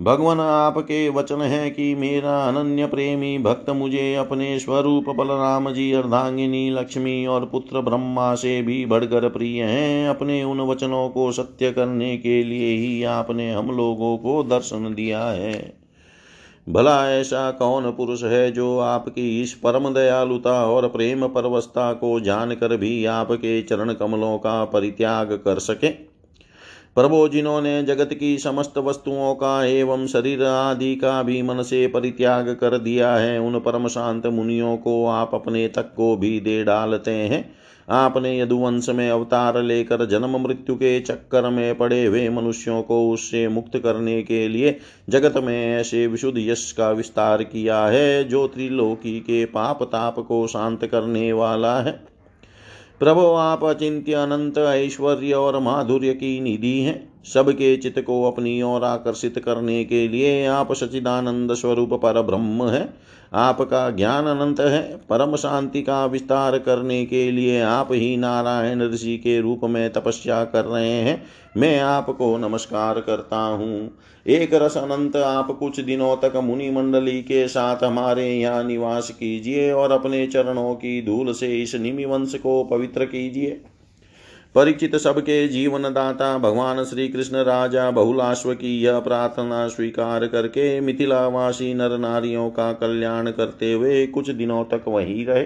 भगवान 0.00 0.40
आपके 0.40 1.08
वचन 1.08 1.40
है 1.40 1.70
कि 1.70 1.94
मेरा 1.94 2.44
अनन्य 2.44 2.86
प्रेमी 2.86 3.38
भक्त 3.38 3.70
मुझे 3.70 4.14
अपने 4.14 4.58
स्वरूप 4.58 5.04
बलराम 5.08 5.70
जी, 5.70 5.92
अर्धांगिनी, 5.92 6.70
लक्ष्मी 6.70 7.26
और 7.26 7.44
पुत्र 7.44 7.80
ब्रह्मा 7.80 8.34
से 8.34 8.62
भी 8.62 8.86
बढ़कर 8.86 9.28
प्रिय 9.28 9.62
हैं। 9.62 10.08
अपने 10.08 10.44
उन 10.44 10.60
वचनों 10.60 11.08
को 11.08 11.32
सत्य 11.32 11.72
करने 11.72 12.16
के 12.16 12.44
लिए 12.44 12.76
ही 12.76 13.02
आपने 13.02 13.52
हम 13.52 13.70
लोगों 13.70 14.18
को 14.18 14.42
दर्शन 14.42 14.94
दिया 14.94 15.24
है। 15.24 15.77
भला 16.68 17.10
ऐसा 17.12 17.50
कौन 17.50 17.90
पुरुष 17.90 18.24
है 18.24 18.52
जो 18.52 18.78
आपकी 18.78 19.42
इस 19.42 19.54
परम 19.54 19.94
दयालुता 19.94 20.66
और 20.66 20.88
प्रेम 20.88 21.26
परवस्था 21.28 21.92
को 21.92 22.20
जानकर 22.20 22.76
भी 22.76 23.04
आपके 23.04 23.62
चरण 23.62 23.92
कमलों 23.92 24.38
का 24.38 24.64
परित्याग 24.64 25.32
कर 25.32 25.58
सके? 25.58 25.88
प्रभो, 26.94 27.28
जिन्होंने 27.28 27.82
जगत 27.82 28.14
की 28.14 28.38
समस्त 28.38 28.78
वस्तुओं 28.78 29.34
का 29.34 29.64
एवं 29.64 30.06
शरीर 30.06 30.44
आदि 30.44 30.96
का 30.96 31.22
भी 31.22 31.42
मन 31.42 31.62
से 31.62 31.86
परित्याग 31.86 32.48
कर 32.48 32.78
दिया 32.78 33.14
है, 33.14 33.38
उन 33.38 33.60
परम 33.60 33.88
शांत 33.88 34.26
मुनियों 34.26 34.76
को 34.76 35.06
आप 35.06 35.30
अपने 35.34 35.68
तक 35.68 35.94
को 35.94 36.16
भी 36.16 36.40
दे 36.40 36.64
डालते 36.64 37.10
हैं। 37.10 37.57
आपने 37.90 38.40
यदुवंश 38.40 38.88
में 38.88 39.10
अवतार 39.10 39.62
लेकर 39.62 40.06
जन्म 40.06 40.36
मृत्यु 40.40 40.74
के 40.74 41.00
चक्कर 41.00 41.50
में 41.50 41.78
पड़े 41.78 42.04
हुए 42.04 42.28
मनुष्यों 42.28 42.82
को 42.82 43.10
उससे 43.10 43.48
मुक्त 43.48 43.78
करने 43.78 44.22
के 44.22 44.48
लिए 44.48 44.78
जगत 45.08 45.34
में 45.36 45.76
ऐसे 45.76 46.06
विशुद्ध 46.06 46.38
यश 46.38 46.72
का 46.72 46.90
विस्तार 46.90 47.42
किया 47.42 47.86
है, 47.86 48.24
जो 48.24 48.46
त्रिलोकी 48.46 49.20
के 49.20 49.44
पाप 49.44 49.82
ताप 49.82 50.18
को 50.18 50.46
शांत 50.46 50.86
करने 50.86 51.32
वाला 51.32 51.80
है। 51.80 51.92
प्रभो, 53.00 53.34
आप 53.34 53.64
अचिंत्य, 53.64 54.12
अनंत, 54.12 54.58
ऐश्वर्य 54.58 55.32
और 55.32 55.58
माधुर्य 55.58 56.12
की 56.12 56.40
निधि 56.40 56.80
हैं। 56.80 57.17
सबके 57.34 57.76
चित्त 57.76 57.98
को 58.00 58.22
अपनी 58.24 58.62
ओर 58.62 58.84
आकर्षित 58.84 59.38
करने 59.38 59.84
के 59.84 60.08
लिए 60.08 60.46
आप 60.46 60.72
सचिदानंद 60.72 61.54
स्वरूप 61.54 61.92
पर 61.92 62.22
ब्रह्म 62.22 62.68
है। 62.68 62.88
आपका 63.34 63.90
ज्ञान 63.90 64.26
अनंत 64.26 64.60
है। 64.60 64.82
परम 65.10 65.36
शांति 65.36 65.82
का 65.82 66.04
विस्तार 66.06 66.58
करने 66.58 67.04
के 67.06 67.30
लिए 67.30 67.60
आप 67.60 67.88
ही 67.92 68.16
नारायण 68.16 68.82
ऋषि 68.82 69.16
के 69.16 69.40
रूप 69.40 69.60
में 69.64 69.92
तपस्या 69.92 70.44
कर 70.44 70.64
रहे 70.64 70.90
हैं। 70.90 71.22
मैं 71.56 71.80
आपको 71.80 72.36
नमस्कार 72.38 73.00
करता 73.00 73.36
हूँ। 73.36 73.90
एक 74.26 74.54
रस 74.54 74.76
अनंत 74.76 75.16
आप 75.16 75.50
कुछ 75.50 75.80
दिनों 75.80 76.16
तक 76.16 76.36
मुनि 76.36 76.70
मंडली 76.70 77.20
के 77.22 77.48
साथ 77.48 77.84
हमारे 77.84 78.30
यहाँ 78.34 78.64
निवास 78.64 79.10
कीजिए 79.10 79.72
और 79.72 79.92
अपने 79.92 80.26
चरणों 80.26 80.74
की 80.74 81.02
धूल 81.02 81.32
से 81.32 81.56
इस 81.62 81.74
निमि 81.74 82.04
वंश 82.04 82.34
को 82.34 82.64
पवित्र 82.64 83.04
कीजिए। 83.04 83.60
परीक्षित 84.58 84.96
सबके 84.96 85.48
जीवन 85.48 85.82
दाता 85.82 86.38
भगवान 86.38 86.84
श्री 86.84 87.08
कृष्ण 87.08 87.36
राजा 87.36 87.90
बहुलाश्व 87.90 88.52
की 88.54 88.82
यह 88.82 88.98
प्रार्थना 88.98 89.66
स्वीकार 89.68 90.26
करके 90.26 90.80
मिथिलावासी 90.80 91.74
नर 91.74 91.96
नारियों 91.98 92.50
का 92.50 92.72
कल्याण 92.72 93.30
करते 93.30 93.72
हुए 93.72 94.06
कुछ 94.06 94.30
दिनों 94.30 94.64
तक 94.64 94.88
वही 94.88 95.24
रहे। 95.24 95.42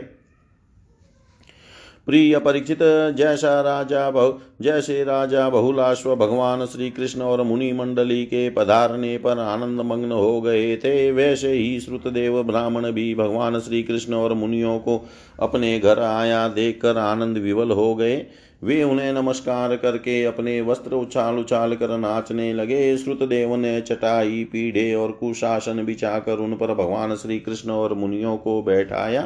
प्रिय 2.06 2.38
परीक्षित 2.38 2.78
जैसा 3.16 3.60
राजा 3.60 4.10
बहु, 4.10 4.32
जैसे 4.60 5.04
राजा 5.04 5.48
बहुलाश्व 5.48 6.14
भगवान 6.16 6.66
श्री 6.66 6.90
कृष्ण 6.90 7.22
और 7.22 7.42
मुनि 7.42 7.72
मंडली 7.72 8.24
के 8.24 8.50
पधारने 8.50 9.16
पर 9.18 9.38
आनंद 9.38 9.80
मग्न 9.80 10.12
हो 10.12 10.40
गए 10.40 10.76
थे, 10.76 11.10
वैसे 11.12 11.52
ही 11.52 11.80
श्रुतदेव 11.80 12.42
ब्राह्मण 12.42 12.90
भी 12.92 13.14
भगवान 13.14 13.60
श्री 13.60 13.82
कृष्ण 13.82 14.14
और 14.14 14.34
मुनियों 14.34 14.78
को 14.78 15.08
अपने 15.40 15.78
घर 15.78 15.98
आया 15.98 16.48
देखकर 16.48 16.98
आनंद 16.98 17.38
विवल 17.38 17.70
हो 17.70 17.94
गए। 17.94 18.26
वे 18.62 18.82
उन्हें 18.82 19.12
नमस्कार 19.12 19.76
करके 19.76 20.24
अपने 20.24 20.60
वस्त्र 20.60 20.94
उछाल 20.94 21.38
उछाल 21.38 21.74
कर 21.74 21.96
नाचने 21.98 22.52
लगे। 22.52 22.96
श्रुतदेव 22.96 23.54
ने 23.56 23.80
चटाई, 23.80 24.44
पीढ़े 24.44 24.94
और 24.94 25.12
कुशासन 25.12 25.84
बिछाकर 25.84 26.38
उन 26.38 26.54
पर 26.54 26.74
भगवान 26.74 27.14
श्री 27.16 27.38
कृष्ण 27.38 27.70
और 27.70 27.94
मुनियों 27.94 28.36
को 28.36 28.62
बैठाया। 28.62 29.22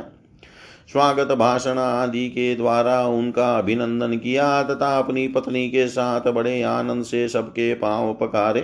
स्वागत 0.92 1.32
भाषण 1.32 1.78
आदि 1.78 2.28
के 2.28 2.54
द्वारा 2.54 3.06
उनका 3.06 3.58
अभिनंदन 3.58 4.16
किया 4.16 4.62
तथा 4.62 4.98
अपनी 4.98 5.28
पत्नी 5.28 5.68
के 5.68 5.86
साथ 5.88 6.32
बड़े 6.32 6.62
आनंद 6.62 7.04
से 7.04 7.28
सबके 7.28 7.74
पाँव 7.74 8.12
पकारे। 8.14 8.60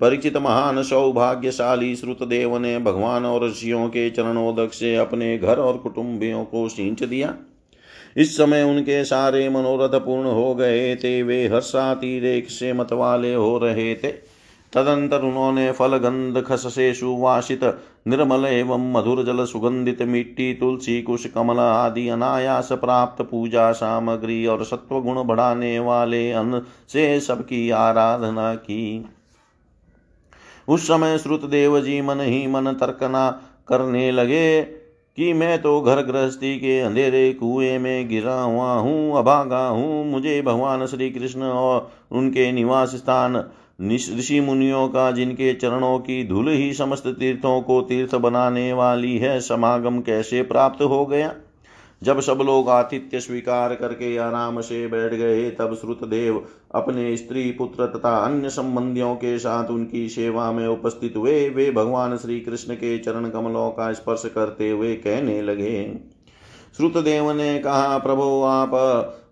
परिचित 0.00 0.36
महान, 0.36 0.82
सौभाग्यशाली 0.82 1.94
श्रुतदेव 1.96 2.58
ने 2.58 2.78
भगवान 2.78 3.24
और 3.24 3.46
ऋषियों 3.46 3.88
के 3.88 4.08
चरणोदक 4.10 4.72
से 4.72 4.96
अपने 4.96 5.38
घर 5.38 5.58
और 5.58 5.78
कुटुंबियों 5.78 6.44
को 6.44 6.68
सींच 6.68 7.02
दिया। 7.02 7.34
इस 8.16 8.36
समय 8.36 8.62
उनके 8.62 9.04
सारे 9.04 9.48
मनोरथ 9.48 10.00
पूर्ण 10.00 10.26
हो 10.26 10.54
गए 10.54 10.96
थे, 10.96 11.22
वे 11.22 11.48
हर्षातिरेक 11.48 12.50
से 12.50 12.72
मतवाले 12.72 13.34
हो 13.34 13.58
रहे 13.58 13.94
थे। 13.94 14.30
तदंतर 14.72 15.20
उन्होंने 15.20 15.72
फल 15.72 15.96
गंध 15.96 16.44
खस 16.44 16.74
से 16.74 16.94
सुवासित, 16.94 17.64
निर्मल 18.08 18.44
एवं 18.46 18.92
मधुर 18.92 19.24
जल 19.24 19.44
सुगंधित 19.44 20.02
मिट्टी, 20.02 20.54
तुलसी, 20.54 21.02
कुश, 21.02 21.26
कमल 21.26 21.58
आदि 21.58 22.08
अनायास 22.08 22.72
प्राप्त 22.72 23.22
पूजा 23.22 23.72
सामग्री 23.72 24.46
और 24.46 24.64
सत्व 24.64 25.00
गुण 25.00 25.24
बढ़ाने 25.24 25.78
वाले 25.78 26.32
अन्न 26.32 26.62
से 26.88 27.20
सबकी 27.20 27.70
आराधना 27.70 28.54
की। 28.54 29.10
उस 30.68 30.84
समय 30.88 31.18
श्रुत 31.18 31.44
देव 31.44 31.80
जी 31.80 32.00
मन 32.00 32.20
ही 32.20 32.46
मन 32.46 32.66
तर्कना 32.66 33.30
करने 33.68 34.10
लगे। 34.10 34.79
कि 35.20 35.32
मैं 35.32 35.62
तो 35.62 35.80
घर 35.80 36.02
गृहस्थी 36.02 36.56
के 36.56 36.80
अंधेरे 36.80 37.32
कुएँ 37.32 37.78
में 37.78 38.08
गिरा 38.08 38.40
हुआ 38.40 38.72
हूँ, 38.72 39.18
अभागा 39.18 39.68
हूँ। 39.68 40.06
मुझे 40.06 40.42
भगवान 40.42 40.86
श्री 40.86 41.10
कृष्ण 41.10 41.42
और 41.42 41.90
उनके 42.12 42.52
निवास 42.52 42.96
स्थान 42.96 43.36
ऋषि 44.18 44.40
मुनियों 44.40 44.88
का, 44.88 45.10
जिनके 45.10 45.54
चरणों 45.54 45.98
की 45.98 46.28
धूल 46.28 46.48
ही 46.48 46.72
समस्त 46.72 47.06
तीर्थों 47.06 47.60
को 47.60 47.80
तीर्थ 47.80 48.14
बनाने 48.14 48.72
वाली 48.72 49.18
है, 49.18 49.40
समागम 49.40 50.00
कैसे 50.00 50.42
प्राप्त 50.42 50.82
हो 50.82 51.06
गया? 51.06 51.34
जब 52.02 52.20
सब 52.20 52.38
लोग 52.42 52.68
आतिथ्य 52.68 53.20
स्वीकार 53.20 53.74
करके 53.74 54.16
आराम 54.16 54.60
से 54.60 54.86
बैठ 54.86 55.12
गए, 55.12 55.50
तब 55.50 55.74
श्रुतदेव 55.74 56.46
अपने 56.74 57.16
स्त्री 57.16 57.50
पुत्र 57.50 57.86
तथा 57.86 58.16
अन्य 58.16 58.50
संबंधियों 58.50 59.14
के 59.14 59.38
साथ 59.38 59.68
उनकी 59.68 60.08
सेवा 60.08 60.52
में 60.52 60.66
उपस्थित 60.66 61.16
हुए। 61.16 61.48
वे 61.48 61.70
भगवान 61.70 62.16
श्री 62.16 62.40
कृष्ण 62.40 62.74
के 62.74 62.98
चरण 62.98 63.30
कमलों 63.30 63.70
का 63.70 63.92
स्पर्श 63.92 64.22
करते 64.34 64.70
हुए 64.70 64.94
कहने 64.94 65.42
लगे। 65.42 66.00
श्रुतदेव 66.76 67.32
ने 67.32 67.58
कहा, 67.58 67.98
प्रभो, 67.98 68.42
आप 68.42 68.70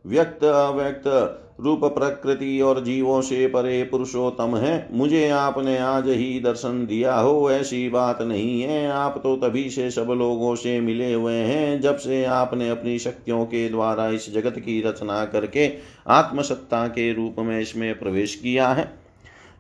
व्यक्त 0.07 0.45
अव्यक्त 0.45 1.45
रूप 1.59 1.85
प्रकृति 1.85 2.61
और 2.61 2.83
जीवों 2.85 3.21
से 3.21 3.47
परे 3.47 3.83
पुरुषोत्तम 3.83 4.57
है। 4.57 4.89
मुझे 4.93 5.29
आपने 5.29 5.79
आज 5.79 6.09
ही 6.09 6.41
दर्शन 6.41 6.87
दिया 6.87 7.15
हो, 7.15 7.51
ऐसी 7.51 7.89
बात 7.89 8.23
नहीं 8.23 8.63
है। 8.63 8.87
आप 8.89 9.21
तो 9.23 9.37
तभी 9.37 9.71
से 9.71 9.91
सब 9.91 10.07
लोगों 10.11 10.55
से 10.55 10.81
मिले 10.81 11.13
हुए 11.13 11.35
हैं, 11.35 11.81
जब 11.81 11.97
से 11.97 12.25
आपने 12.25 12.69
अपनी 12.69 12.99
शक्तियों 12.99 13.45
के 13.45 13.69
द्वारा 13.69 14.09
इस 14.09 14.33
जगत 14.35 14.59
की 14.59 14.81
रचना 14.83 15.25
करके 15.25 15.71
आत्मसत्ता 16.09 16.87
के 16.87 17.13
रूप 17.13 17.37
में 17.39 17.61
इसमें 17.61 17.99
प्रवेश 17.99 18.35
किया 18.35 18.69
है। 18.69 18.98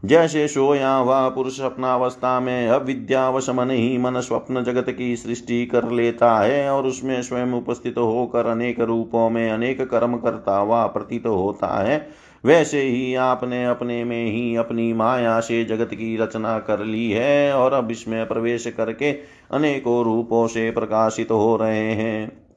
जैसे 0.04 0.48
सोया 0.48 0.94
हुआ 0.94 1.28
पुरुष 1.28 1.60
अपनावस्था 1.60 2.40
में 2.40 2.68
अविद्यावश 2.68 3.48
मन 3.50 3.70
ही 3.70 3.98
मन 3.98 4.20
स्वप्न 4.20 4.62
जगत 4.64 4.90
की 4.90 5.16
सृष्टि 5.16 5.66
कर 5.66 5.90
लेता 5.90 6.38
है 6.38 6.70
और 6.70 6.86
उसमें 6.86 7.22
स्वयं 7.22 7.52
उपस्थित 7.52 7.98
होकर 7.98 8.46
अनेक 8.46 8.80
रूपों 8.80 9.30
में 9.30 9.50
अनेक 9.50 9.80
कर्म 9.80 10.16
करता 10.16 10.56
हुआ 10.56 10.86
प्रतीत 10.86 11.26
होता 11.26 11.82
है। 11.82 12.08
वैसे 12.44 12.82
ही 12.82 13.14
आपने 13.14 13.64
अपने 13.64 14.04
में 14.04 14.32
ही 14.32 14.56
अपनी 14.56 14.92
माया 14.92 15.40
से 15.40 15.64
जगत 15.64 15.94
की 15.94 16.16
रचना 16.16 16.58
कर 16.58 16.84
ली 16.84 17.10
है 17.10 17.52
और 17.54 17.72
अब 17.72 17.90
इसमें 17.90 18.28
प्रवेश 18.28 18.66
करके 18.66 19.12
अनेकों 19.50 20.04
रूपों 20.04 20.46
से 20.46 20.70
प्रकाशित 20.70 21.30
हो 21.30 21.56
रहे 21.56 21.92
हैं। 21.92 22.47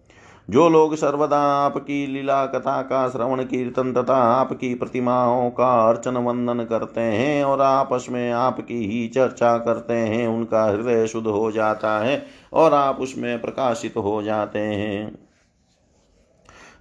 जो 0.51 0.69
लोग 0.69 0.95
सर्वदा 0.95 1.39
आपकी 1.39 2.07
लीला 2.07 2.45
कथा 2.45 2.81
का 2.81 3.09
श्रवण 3.09 3.43
कीर्तन 3.43 3.93
तथा 3.93 4.15
आपकी 4.15 4.75
प्रतिमाओं 4.75 5.49
का 5.49 5.89
अर्चन 5.89 6.17
वंदन 6.17 6.63
करते 6.63 7.01
हैं 7.01 7.43
और 7.43 7.61
आपस 7.61 8.07
में 8.09 8.31
आपकी 8.31 8.85
ही 8.87 9.07
चर्चा 9.07 9.57
करते 9.57 9.93
हैं, 9.93 10.27
उनका 10.27 10.65
हृदय 10.65 11.07
शुद्ध 11.07 11.27
हो 11.27 11.51
जाता 11.51 11.99
है 11.99 12.25
और 12.53 12.73
आप 12.73 12.97
उसमें 12.99 13.41
प्रकाशित 13.41 13.97
हो 13.97 14.23
जाते 14.23 14.59
हैं। 14.59 15.19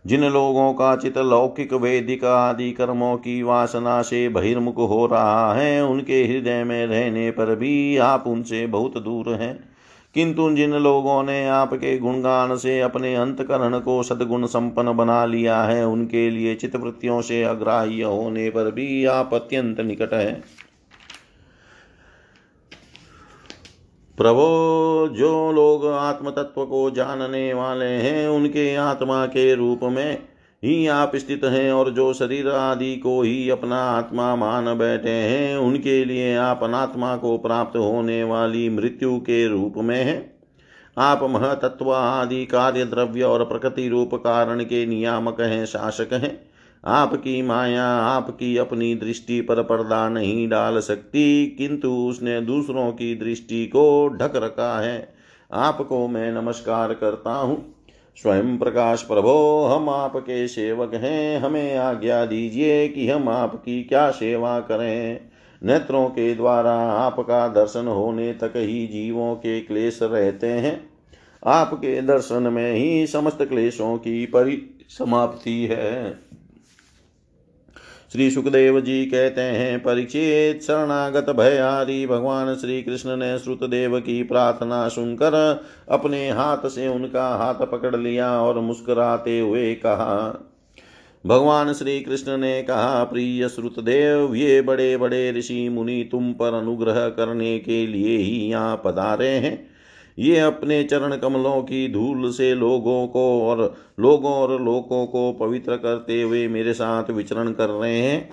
जिन 0.06 0.24
लोगों 0.24 0.72
का 0.72 0.96
चित 0.96 1.18
लौकिक 1.18 1.72
वैदिक 1.72 2.24
आदि 2.24 2.72
कर्मों 2.72 3.16
की 3.16 3.42
वासना 3.42 4.02
से 4.02 4.28
बहिर्मुख 4.28 4.76
हो 4.76 5.06
रहा 5.06 5.54
है, 5.54 5.84
उनके 5.84 6.24
हृदय 6.24 6.64
में 6.64 6.86
रहने 6.86 7.30
पर 7.30 7.54
भी 7.54 7.96
आप 7.96 8.24
उनसे 8.26 8.66
बहुत 8.66 8.98
दूर 8.98 9.34
हैं। 9.34 9.69
किंतु 10.14 10.50
जिन 10.50 10.74
लोगों 10.74 11.22
ने 11.22 11.48
आपके 11.48 11.98
गुणगान 11.98 12.56
से 12.56 12.80
अपने 12.80 13.14
अंतकरण 13.14 13.78
को 13.78 14.02
सदगुण 14.02 14.46
संपन्न 14.46 14.92
बना 14.92 15.24
लिया 15.24 15.62
है, 15.62 15.86
उनके 15.86 16.30
लिए 16.30 16.54
चित्तवृत्तियों 16.54 17.22
से 17.22 17.42
अग्राह्य 17.42 18.02
होने 18.02 18.50
पर 18.50 18.70
भी 18.70 19.04
आप 19.04 19.34
अत्यंत 19.34 19.80
निकट 19.80 20.14
है। 20.14 20.42
प्रभो, 24.18 25.08
जो 25.08 25.52
लोग 25.52 25.86
आत्म 25.86 26.30
तत्व 26.30 26.64
को 26.64 26.90
जानने 26.90 27.54
वाले 27.54 27.84
हैं, 27.84 28.28
उनके 28.28 28.74
आत्मा 28.74 29.26
के 29.26 29.54
रूप 29.54 29.80
में 29.82 30.29
ही 30.64 30.86
आप 30.86 31.16
स्थित 31.16 31.44
हैं 31.44 31.72
और 31.72 31.90
जो 31.90 32.12
शरीर 32.12 32.48
आदि 32.48 32.96
को 32.96 33.22
ही 33.22 33.50
अपना 33.50 33.76
आत्मा 33.76 34.36
मान 34.36 34.78
बैठे 34.78 35.10
हैं, 35.10 35.56
उनके 35.56 36.04
लिए 36.04 36.36
आप 36.36 36.60
अनात्मा 36.62 37.16
को 37.16 37.38
प्राप्त 37.38 37.76
होने 37.76 38.24
वाली 38.24 38.68
मृत्यु 38.68 39.18
के 39.18 39.48
रूप 39.48 39.74
में 39.76 40.04
हैं। 40.04 40.40
आप 40.98 41.22
महतत्व 41.22 41.92
आदि 41.92 42.46
कार्य 42.46 42.84
द्रव्य 42.84 43.22
और 43.22 43.44
प्रकृति 43.44 43.88
रूप 43.88 44.14
कारण 44.14 44.60
के 44.60 44.86
नियामक 44.86 45.40
हैं, 45.40 45.66
शासक 45.66 46.12
हैं। 46.12 46.50
आपकी 46.84 47.42
माया 47.42 47.86
आपकी 47.86 48.56
अपनी 48.56 48.94
दृष्टि 48.94 49.40
पर 49.40 49.62
पर्दा 49.62 50.08
नहीं 50.08 50.48
डाल 50.48 50.80
सकती, 50.80 51.46
किंतु 51.46 51.90
उसने 51.90 52.40
दूसरों 52.40 52.92
की 52.92 53.14
दृष्टि 53.14 53.66
को 53.66 54.08
ढक 54.08 54.32
रखा 54.36 54.80
है। 54.80 55.14
आपको 55.52 56.08
मैं 56.08 56.32
नमस्कार 56.32 56.94
करता 56.94 57.32
हूँ। 57.32 57.79
स्वयं 58.22 58.58
प्रकाश 58.58 59.02
प्रभो, 59.02 59.64
हम 59.64 59.88
आपके 59.88 60.48
सेवक 60.48 60.94
हैं। 60.94 61.38
हमें 61.38 61.76
आज्ञा 61.76 62.24
दीजिए 62.24 62.88
कि 62.88 63.08
हम 63.08 63.28
आपकी 63.28 63.82
क्या 63.82 64.10
सेवा 64.10 64.60
करें। 64.60 65.20
नेत्रों 65.64 66.08
के 66.08 66.34
द्वारा 66.34 66.72
आपका 66.72 67.48
दर्शन 67.48 67.86
होने 67.86 68.32
तक 68.32 68.52
ही 68.56 68.86
जीवों 68.86 69.34
के 69.34 69.60
क्लेश 69.60 69.98
रहते 70.02 70.46
हैं। 70.46 70.90
आपके 71.46 72.02
दर्शन 72.02 72.42
में 72.42 72.72
ही 72.72 73.06
समस्त 73.06 73.42
क्लेशों 73.42 73.98
की 73.98 74.26
परि 74.26 74.80
समाप्ति 74.88 75.66
है। 75.66 76.18
श्री 78.12 78.30
सुखदेव 78.30 78.80
जी 78.80 79.04
कहते 79.06 79.40
हैं, 79.40 79.78
परीक्षित 79.82 80.62
शरणागत 80.62 81.30
भयारी, 81.30 82.06
भगवान 82.06 82.54
श्री 82.54 82.82
कृष्ण 82.82 83.16
ने 83.16 83.38
श्रुतदेव 83.38 84.00
की 84.00 84.22
प्रार्थना 84.22 84.88
सुनकर 84.88 85.34
अपने 85.88 86.30
हाथ 86.30 86.68
से 86.68 86.88
उनका 86.88 87.28
हाथ 87.28 87.54
पकड़ 87.54 87.96
लिया 87.96 88.30
और 88.42 88.60
मुस्कुराते 88.60 89.40
हुए 89.40 89.74
कहा, 89.74 90.46
भगवान 91.26 91.72
श्री 91.72 92.00
कृष्ण 92.00 92.36
ने 92.36 92.62
कहा, 92.62 93.04
प्रिय 93.04 93.48
श्रुतदेव 93.48 94.34
ये 94.34 94.62
बड़े 94.62 94.96
बड़े 94.96 95.32
ऋषि 95.32 95.68
मुनि 95.68 96.08
तुम 96.12 96.32
पर 96.32 96.54
अनुग्रह 96.54 97.08
करने 97.08 97.58
के 97.58 97.86
लिए 97.86 98.18
ही 98.18 98.50
यहाँ 98.50 98.82
पधारे 98.84 99.28
हैं। 99.28 99.69
ये 100.20 100.38
अपने 100.38 100.82
चरण 100.84 101.16
कमलों 101.16 101.62
की 101.62 101.92
धूल 101.92 102.30
से 102.30 102.54
लोगों 102.54 103.06
को 103.06 103.42
और 103.42 103.74
लोगों 104.00 104.32
और 104.32 104.60
लोगों 104.62 105.06
को 105.06 105.32
पवित्र 105.32 105.76
करते 105.76 106.22
हुए 106.22 106.48
मेरे 106.48 106.72
साथ 106.72 107.10
विचरण 107.10 107.52
कर 107.52 107.68
रहे 107.68 107.98
हैं। 107.98 108.30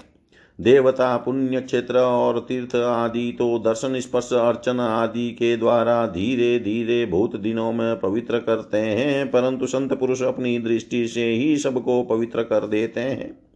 देवता, 0.60 1.18
पुण्य 1.18 1.62
क्षेत्र 1.62 2.00
और 2.00 2.40
तीर्थ 2.40 2.76
आदि 2.76 3.36
तो 3.40 3.60
दर्शन, 3.60 4.00
स्पर्श, 4.00 4.34
अर्चन 4.34 4.80
आदि 4.80 5.30
के 5.32 5.58
द्वारा 5.58 6.06
धीरे 6.08 6.60
धीरे 6.60 7.06
बहुत 7.06 7.36
दिनों 7.36 7.72
में 7.74 8.00
पवित्र 8.00 8.40
करते 8.40 8.78
हैं, 8.78 9.28
परंतु 9.28 9.68
संत 9.68 9.94
पुरुष 9.94 10.22
अपनी 10.22 10.60
दृष्टि 10.60 11.08
से 11.08 11.26
ही 11.26 11.58
सबको 11.58 12.04
पवित्र 12.04 12.44
कर 12.44 12.68
देते 12.68 13.00
हैं। 13.00 13.47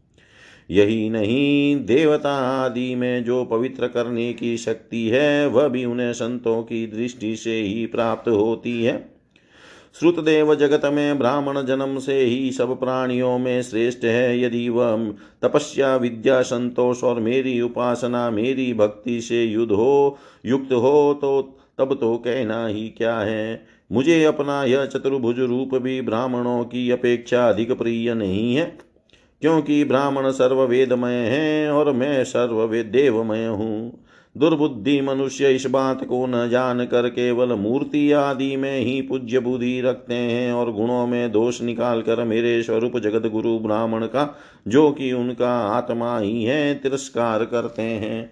यही 0.71 1.09
नहीं, 1.09 1.85
देवता 1.85 2.31
आदि 2.31 2.95
में 2.95 3.23
जो 3.23 3.45
पवित्र 3.45 3.87
करने 3.87 4.33
की 4.33 4.57
शक्ति 4.57 5.07
है, 5.07 5.47
वह 5.47 5.67
भी 5.67 5.85
उन्हें 5.85 6.13
संतों 6.13 6.63
की 6.63 6.87
दृष्टि 6.87 7.35
से 7.35 7.61
ही 7.61 7.85
प्राप्त 7.85 8.29
होती 8.29 8.83
है। 8.83 9.11
श्रुतदेव 9.99 10.55
जगत 10.55 10.81
में 10.85 11.19
ब्राह्मण 11.19 11.61
जन्म 11.61 11.99
से 11.99 12.19
ही 12.19 12.51
सब 12.51 12.79
प्राणियों 12.79 13.39
में 13.39 13.61
श्रेष्ठ 13.61 14.03
है। 14.03 14.41
यदि 14.41 14.69
वह 14.69 15.13
तपस्या, 15.41 15.95
विद्या, 15.95 16.41
संतोष 16.41 17.03
और 17.03 17.19
मेरी 17.19 17.61
उपासना, 17.61 18.29
मेरी 18.29 18.73
भक्ति 18.73 19.21
से 19.21 19.43
युद्ध 19.43 19.71
हो, 19.71 20.17
युक्त 20.45 20.73
हो 20.73 21.19
तो 21.21 21.57
तब 21.77 21.93
तो 21.93 22.17
कहना 22.17 22.67
ही 22.67 22.87
क्या 22.89 23.19
है? 23.19 23.65
मुझे 23.91 24.23
अपना 24.23 24.63
यह 24.63 24.85
चतुर्भुज 24.85 25.39
रूप 25.39 25.75
भी 25.75 26.01
ब्राह्मणों 26.01 26.63
की 26.63 26.91
अपेक्षा 26.91 27.49
अधिक 27.49 27.71
प्रिय 27.71 28.13
नहीं 28.13 28.55
है। 28.55 28.90
क्योंकि 29.41 29.83
ब्राह्मण 29.83 30.31
सर्ववेदमय 30.31 31.13
है 31.13 31.71
और 31.71 31.91
मैं 31.91 32.23
सर्ववेद 32.23 32.85
देवमय 32.85 33.45
हूँ। 33.45 34.05
दुर्बुद्धि 34.37 35.01
मनुष्य 35.01 35.49
इस 35.49 35.65
बात 35.65 36.03
को 36.05 36.25
न 36.27 36.49
जान 36.49 36.85
कर 36.85 37.09
केवल 37.09 37.53
मूर्ति 37.53 38.11
आदि 38.11 38.55
में 38.55 38.79
ही 38.79 39.01
पूज्य 39.01 39.39
बुद्धि 39.39 39.81
रखते 39.81 40.13
हैं 40.13 40.53
और 40.53 40.71
गुणों 40.71 41.07
में 41.07 41.31
दोष 41.31 41.61
निकाल 41.61 42.01
कर 42.01 42.23
मेरे 42.23 42.63
स्वरूप 42.63 42.97
जगत 42.97 43.27
गुरु 43.27 43.59
ब्राह्मण 43.59 44.05
का, 44.05 44.39
जो 44.67 44.91
कि 44.91 45.11
उनका 45.11 45.51
आत्मा 45.57 46.19
ही 46.19 46.43
है, 46.43 46.75
तिरस्कार 46.75 47.45
करते 47.45 47.81
हैं। 47.81 48.31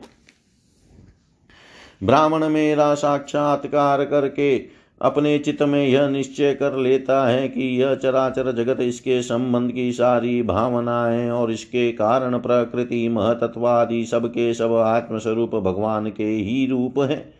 ब्राह्मण 2.03 2.49
मेरा 2.49 2.93
साक्षात्कार 2.95 4.05
करके 4.05 4.78
अपने 5.01 5.39
चित्त 5.39 5.61
में 5.61 5.87
यह 5.87 6.07
निश्चय 6.07 6.53
कर 6.53 6.75
लेता 6.75 7.27
है 7.27 7.47
कि 7.47 7.81
यह 7.81 7.95
चराचर 7.95 8.51
जगत 8.51 8.77
इसके 8.81 9.21
संबंध 9.21 9.71
की 9.71 9.91
सारी 9.91 10.41
भावनाएँ 10.41 11.29
और 11.29 11.51
इसके 11.51 11.91
कारण 11.91 12.37
प्रकृति, 12.37 13.09
महतत्वादि 13.09 14.05
सबके 14.05 14.53
सब 14.53 14.73
आत्मस्वरूप 14.73 15.55
भगवान 15.55 16.09
के 16.09 16.23
ही 16.23 16.67
रूप 16.67 16.99
है। 16.99 17.33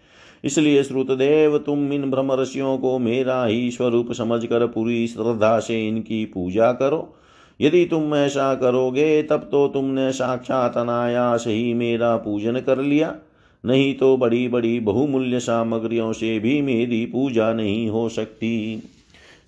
इसलिए 0.44 0.84
श्रुतदेव, 0.84 1.58
तुम 1.58 1.94
इन 1.94 2.12
ब्रह्मर्षियों 2.12 2.78
को 2.78 3.00
मेरा 3.00 3.46
ही 3.46 3.72
स्वरूप 3.72 4.12
समझकर 4.12 4.68
पूरी 4.68 5.08
श्रद्धा 5.08 5.60
से 5.60 5.88
इनकी 5.88 6.26
पूजा 6.26 6.72
करो। 6.72 7.16
यदि 7.62 7.86
तुम 7.86 8.16
ऐसा 8.16 8.56
करोगे, 8.56 9.24
तब 9.24 9.38
तो 9.38 9.68
तुमने 9.68 10.12
साक्षात 10.12 10.78
अनायास 10.78 11.44
ही 11.48 11.74
मेरा 11.74 12.18
पूजन 12.18 12.54
कर 12.54 12.78
लिया। 12.78 13.16
नहीं 13.66 13.94
तो 13.94 14.18
बड़ी 14.18 14.48
बड़ी 14.48 14.80
बहुमूल्य 14.80 15.40
सामग्रियों 15.40 16.14
से 16.14 16.40
भी 16.40 16.62
मेरी 16.62 17.06
पूजा 17.06 17.54
नहीं 17.54 17.90
हो 17.90 18.10
सकती। 18.10 18.84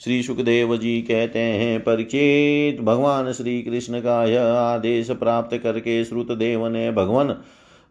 श्री 0.04 0.24
सुखदेव 0.24 0.78
जी 0.78 1.02
कहते 1.02 1.40
हैं, 1.40 1.80
परिचित 1.80 2.82
भगवान 2.82 3.32
श्री 3.32 3.62
कृष्ण 3.62 4.00
का 4.00 4.26
यह 4.26 4.44
आदेश 4.44 5.12
प्राप्त 5.12 5.58
करके 5.58 6.06
श्रुतदेव 6.06 6.68
ने 6.68 6.92
भगवान 6.92 7.36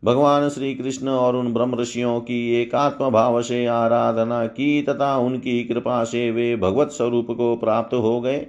भगवान 0.04 0.48
श्री 0.48 0.74
कृष्ण 0.74 1.09
और 1.09 1.37
उन 1.37 1.52
ब्रह्म 1.54 1.80
ऋषियों 1.80 2.20
की 2.20 2.62
एकात्म 2.62 3.11
भाव 3.11 3.42
से 3.42 3.66
आराधना 3.66 4.46
की 4.46 4.83
तथा 4.83 5.18
उनकी 5.18 5.64
कृपा 5.64 6.04
से 6.04 6.30
वे 6.30 6.56
भगवत 6.56 6.90
स्वरूप 6.90 7.26
को 7.30 7.56
प्राप्त 7.56 7.94
हो 7.94 8.20
गए। 8.20 8.46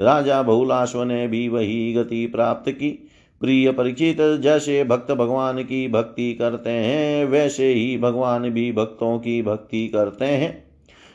राजा 0.00 0.42
बहुलाश्व 0.42 1.02
ने 1.02 1.28
भी 1.28 1.48
वही 1.48 1.92
गति 1.92 2.26
प्राप्त 2.26 2.70
की। 2.70 3.05
प्रिय 3.40 3.70
परिचित, 3.72 4.16
जैसे 4.20 4.84
भक्त 4.84 5.12
भगवान 5.12 5.62
की 5.62 5.88
भक्ति 5.88 6.34
करते 6.34 6.70
हैं, 6.70 7.24
वैसे 7.24 7.72
ही 7.72 7.98
भगवान 7.98 8.50
भी 8.50 8.72
भक्तों 8.72 9.18
की 9.18 9.42
भक्ति 9.42 9.88
करते 9.88 10.24
हैं। 10.24 10.66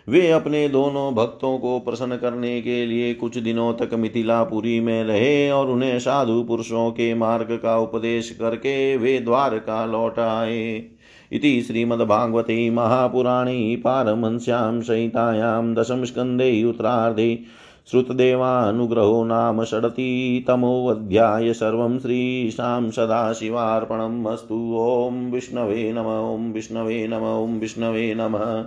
वे 0.10 0.32
अपने 0.32 0.70
दोनों 0.70 1.14
भक्तों 1.14 1.58
को 1.60 1.80
प्रसन्न 1.80 2.16
करने 2.16 2.62
के 2.62 2.86
लिए 2.86 3.14
कुछ 3.14 3.38
दिनों 3.38 3.74
तक 3.74 3.94
मिथिलापुरी 3.94 4.80
में 4.80 5.04
रहे 5.04 5.52
और 5.52 5.68
उन्हें 5.68 6.00
साधु 6.00 6.44
पुरुषों 6.44 6.92
के 6.92 7.14
मार्ग 7.14 7.60
का 7.64 7.78
उपदेश 7.78 8.30
करके 8.30 8.98
वे 8.98 9.20
द्वारका 9.20 9.86
लौट 9.86 10.20
आए। 10.20 10.86
इति 11.32 11.62
श्रीमद्भागवते 11.62 12.70
महापुराणे 12.70 13.76
पारमंस्यां 13.76 14.82
संहितायां 14.82 15.74
दशमस्कन्धे 15.74 16.64
उत्तरार्धे 16.64 17.44
श्रुतदेवानुग्रहो 17.88 19.24
नाम 19.24 19.64
षडतितमोऽध्याय 19.64 21.54
सर्वं 21.54 22.00
श्रीशां 22.00 22.92
सदाशिवार्पणम् 22.92 24.28
अस्तु। 24.28 24.78
ॐ 24.80 25.32
विष्णवे 25.32 25.94
नम, 25.94 26.02
ॐ 26.02 26.54
विष्णवे 26.54 27.08
नम, 27.08 27.16
ॐ 27.16 27.60
विष्णवे 27.60 28.16
नमः। 28.16 28.64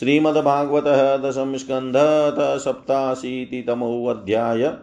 श्रीमद्भागवतः 0.00 1.16
दशम 1.16 1.56
स्कन्धत 1.56 2.36
सप्ताशीतितमोऽध्याय, 2.38 4.74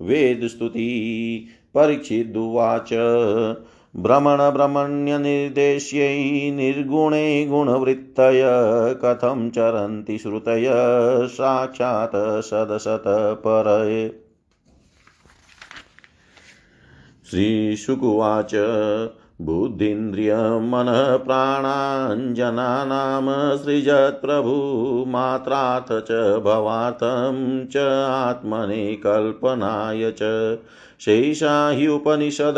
वेदस्तुति 0.00 1.46
परीक्षिदुवाच 1.74 2.88
भ्रमणभ्रमण्यनिर्देश्यै 3.96 6.50
निर्गुणे 6.50 7.46
गुणवृत्तय, 7.46 8.42
कथं 9.04 9.50
चरन्ति 9.50 10.18
श्रुतय, 10.18 10.72
साक्षात् 11.26 12.44
सदशतपरये 12.44 14.22
श्रीशुकुवाच 17.30 18.50
बुद्धीन्द्रियमनः 19.42 21.16
प्राणाञ्जनानां 21.16 23.56
सृजत्प्रभु 23.56 25.04
मात्राथ 25.08 25.90
च 25.90 26.42
भवार्थं 26.44 27.66
च 27.66 27.76
आत्मने 28.10 28.96
कल्पनाय 28.96 30.14
च। 30.22 30.58
शेषा 31.00 31.68
हि 31.68 31.86
उपनिषद 31.86 32.54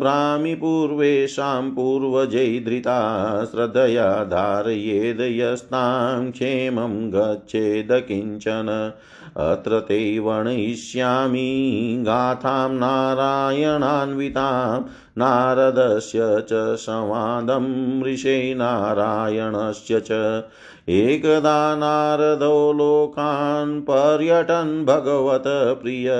भ्रामिपूर्वेषां 0.00 1.70
पूर्वजैधृता 1.70 3.44
श्रद्धया 3.44 4.24
धारयेद् 4.24 5.20
यस्तां 5.20 6.30
क्षेमं 6.30 7.12
गच्छेद 7.12 7.88
किंचन। 7.92 8.92
अत्र 9.36 9.80
ते 9.80 10.18
वर्णयिष्यामि, 10.18 11.96
गाथां 12.00 12.72
नारायणान्वितां 12.72 14.82
नारदस्य 15.18 16.18
च 16.22 16.76
संवादं 16.76 18.02
ऋषे 18.02 18.54
नारायणस्य 18.54 20.00
च। 20.00 20.42
एकदा 20.88 21.76
नारदो 21.76 22.72
लोकान् 22.72 23.80
पर्यटन् 23.80 24.84
भगवत 24.84 25.78
प्रिय 25.82 26.10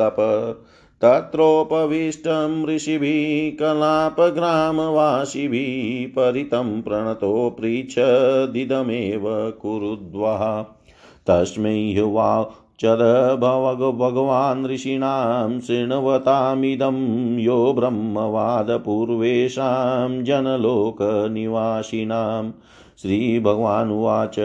कल्पादास्तितस्तप 0.00 0.66
तत्रोपविष्टं 1.02 2.66
ऋषिभिः, 2.66 3.60
कलापग्रामवासिभिः 3.60 6.08
परितं 6.08 6.82
प्रणतो 6.82 7.56
पृच्छदिदमेव 7.60 9.52
कुरुद्वः। 9.62 10.64
तस्मै 11.26 11.94
चद 12.80 13.38
भवग 13.40 13.98
भगवान् 13.98 14.66
ऋषीणां 14.66 15.60
शृण्वतामिदं 15.60 17.38
यो 17.38 17.72
ब्रह्मवादपूर्वेषां 17.72 20.24
जनलोकनिवासिनां। 20.24 22.50
श्रीभगवानुवाच। 23.02 24.36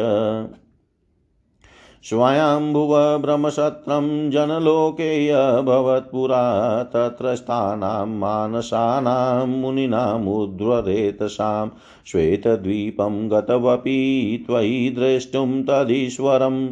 स्वयम्भुव 2.04 3.18
ब्रह्मसत्रं 3.18 4.32
जनलोकेऽभवत्पुरा 4.32 6.84
तत्र 6.84 7.36
स्थानां 7.36 8.08
मानसानां 8.08 9.48
मुनीनामुद्वरेतसां 9.48 11.70
श्वेतद्वीपं 12.08 13.32
गतवपि 13.32 14.44
त्वयि 14.48 14.90
द्रष्टुं 14.90 15.64
तदीश्वरम् 15.64 16.70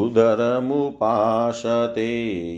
उदरमुपासते 0.00 2.10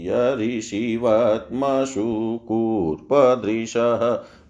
यऋषिवत्मसु 0.07 2.07
कूर्पदृशः 2.49 4.03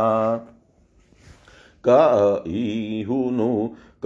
क 1.88 1.96
इहुनु 2.60 3.50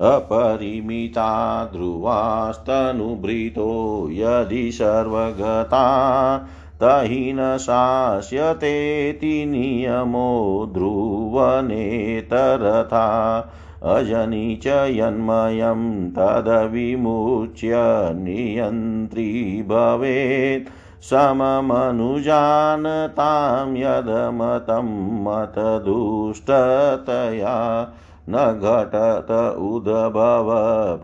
अपरिमिता 0.00 1.64
ध्रुवास्तनुभृतो 1.64 4.08
यदि 4.12 4.72
सर्वगता 4.72 6.48
तहि 6.82 7.32
न 7.32 7.58
शास्यतेति 7.58 9.46
नियमो 9.46 10.70
ध्रुवनेतरथा। 10.74 13.40
अजनि 13.86 14.60
च 14.62 14.66
यन्मयं 14.66 16.10
तदविमुच्य 16.10 17.72
नियन्त्री 18.14 19.62
भवेत्। 19.62 20.68
सममनुजानतां 21.02 23.76
यदमतं 23.76 25.24
मतदुष्टतया 25.24 27.92
न 28.28 28.60
घटत 28.62 29.56
उद्भव 29.60 30.48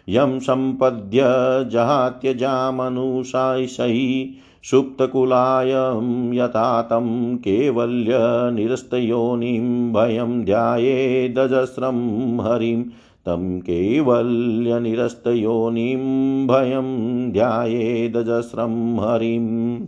यं 0.08 0.40
सम्पद्य 0.40 1.22
जहात्यजामनुशायिषैः 1.70 4.40
सुप्तकुलायं 4.64 6.34
यथा 6.34 6.82
तं 6.82 7.36
कैवल्यनिरस्तयोनिं 7.36 9.92
भयं 9.92 10.44
ध्यायेदजस्रं 10.44 12.40
हरिं, 12.40 12.84
तं 13.26 13.60
कैवल्यनिरस्तयोनिं 13.60 16.46
भयं 16.46 17.32
ध्यायेदजस्रं 17.32 19.00
हरिम् 19.00 19.86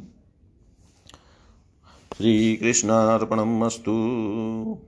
श्रीकृष्णार्पणम् 2.16 3.62
अस्तु। 3.62 4.78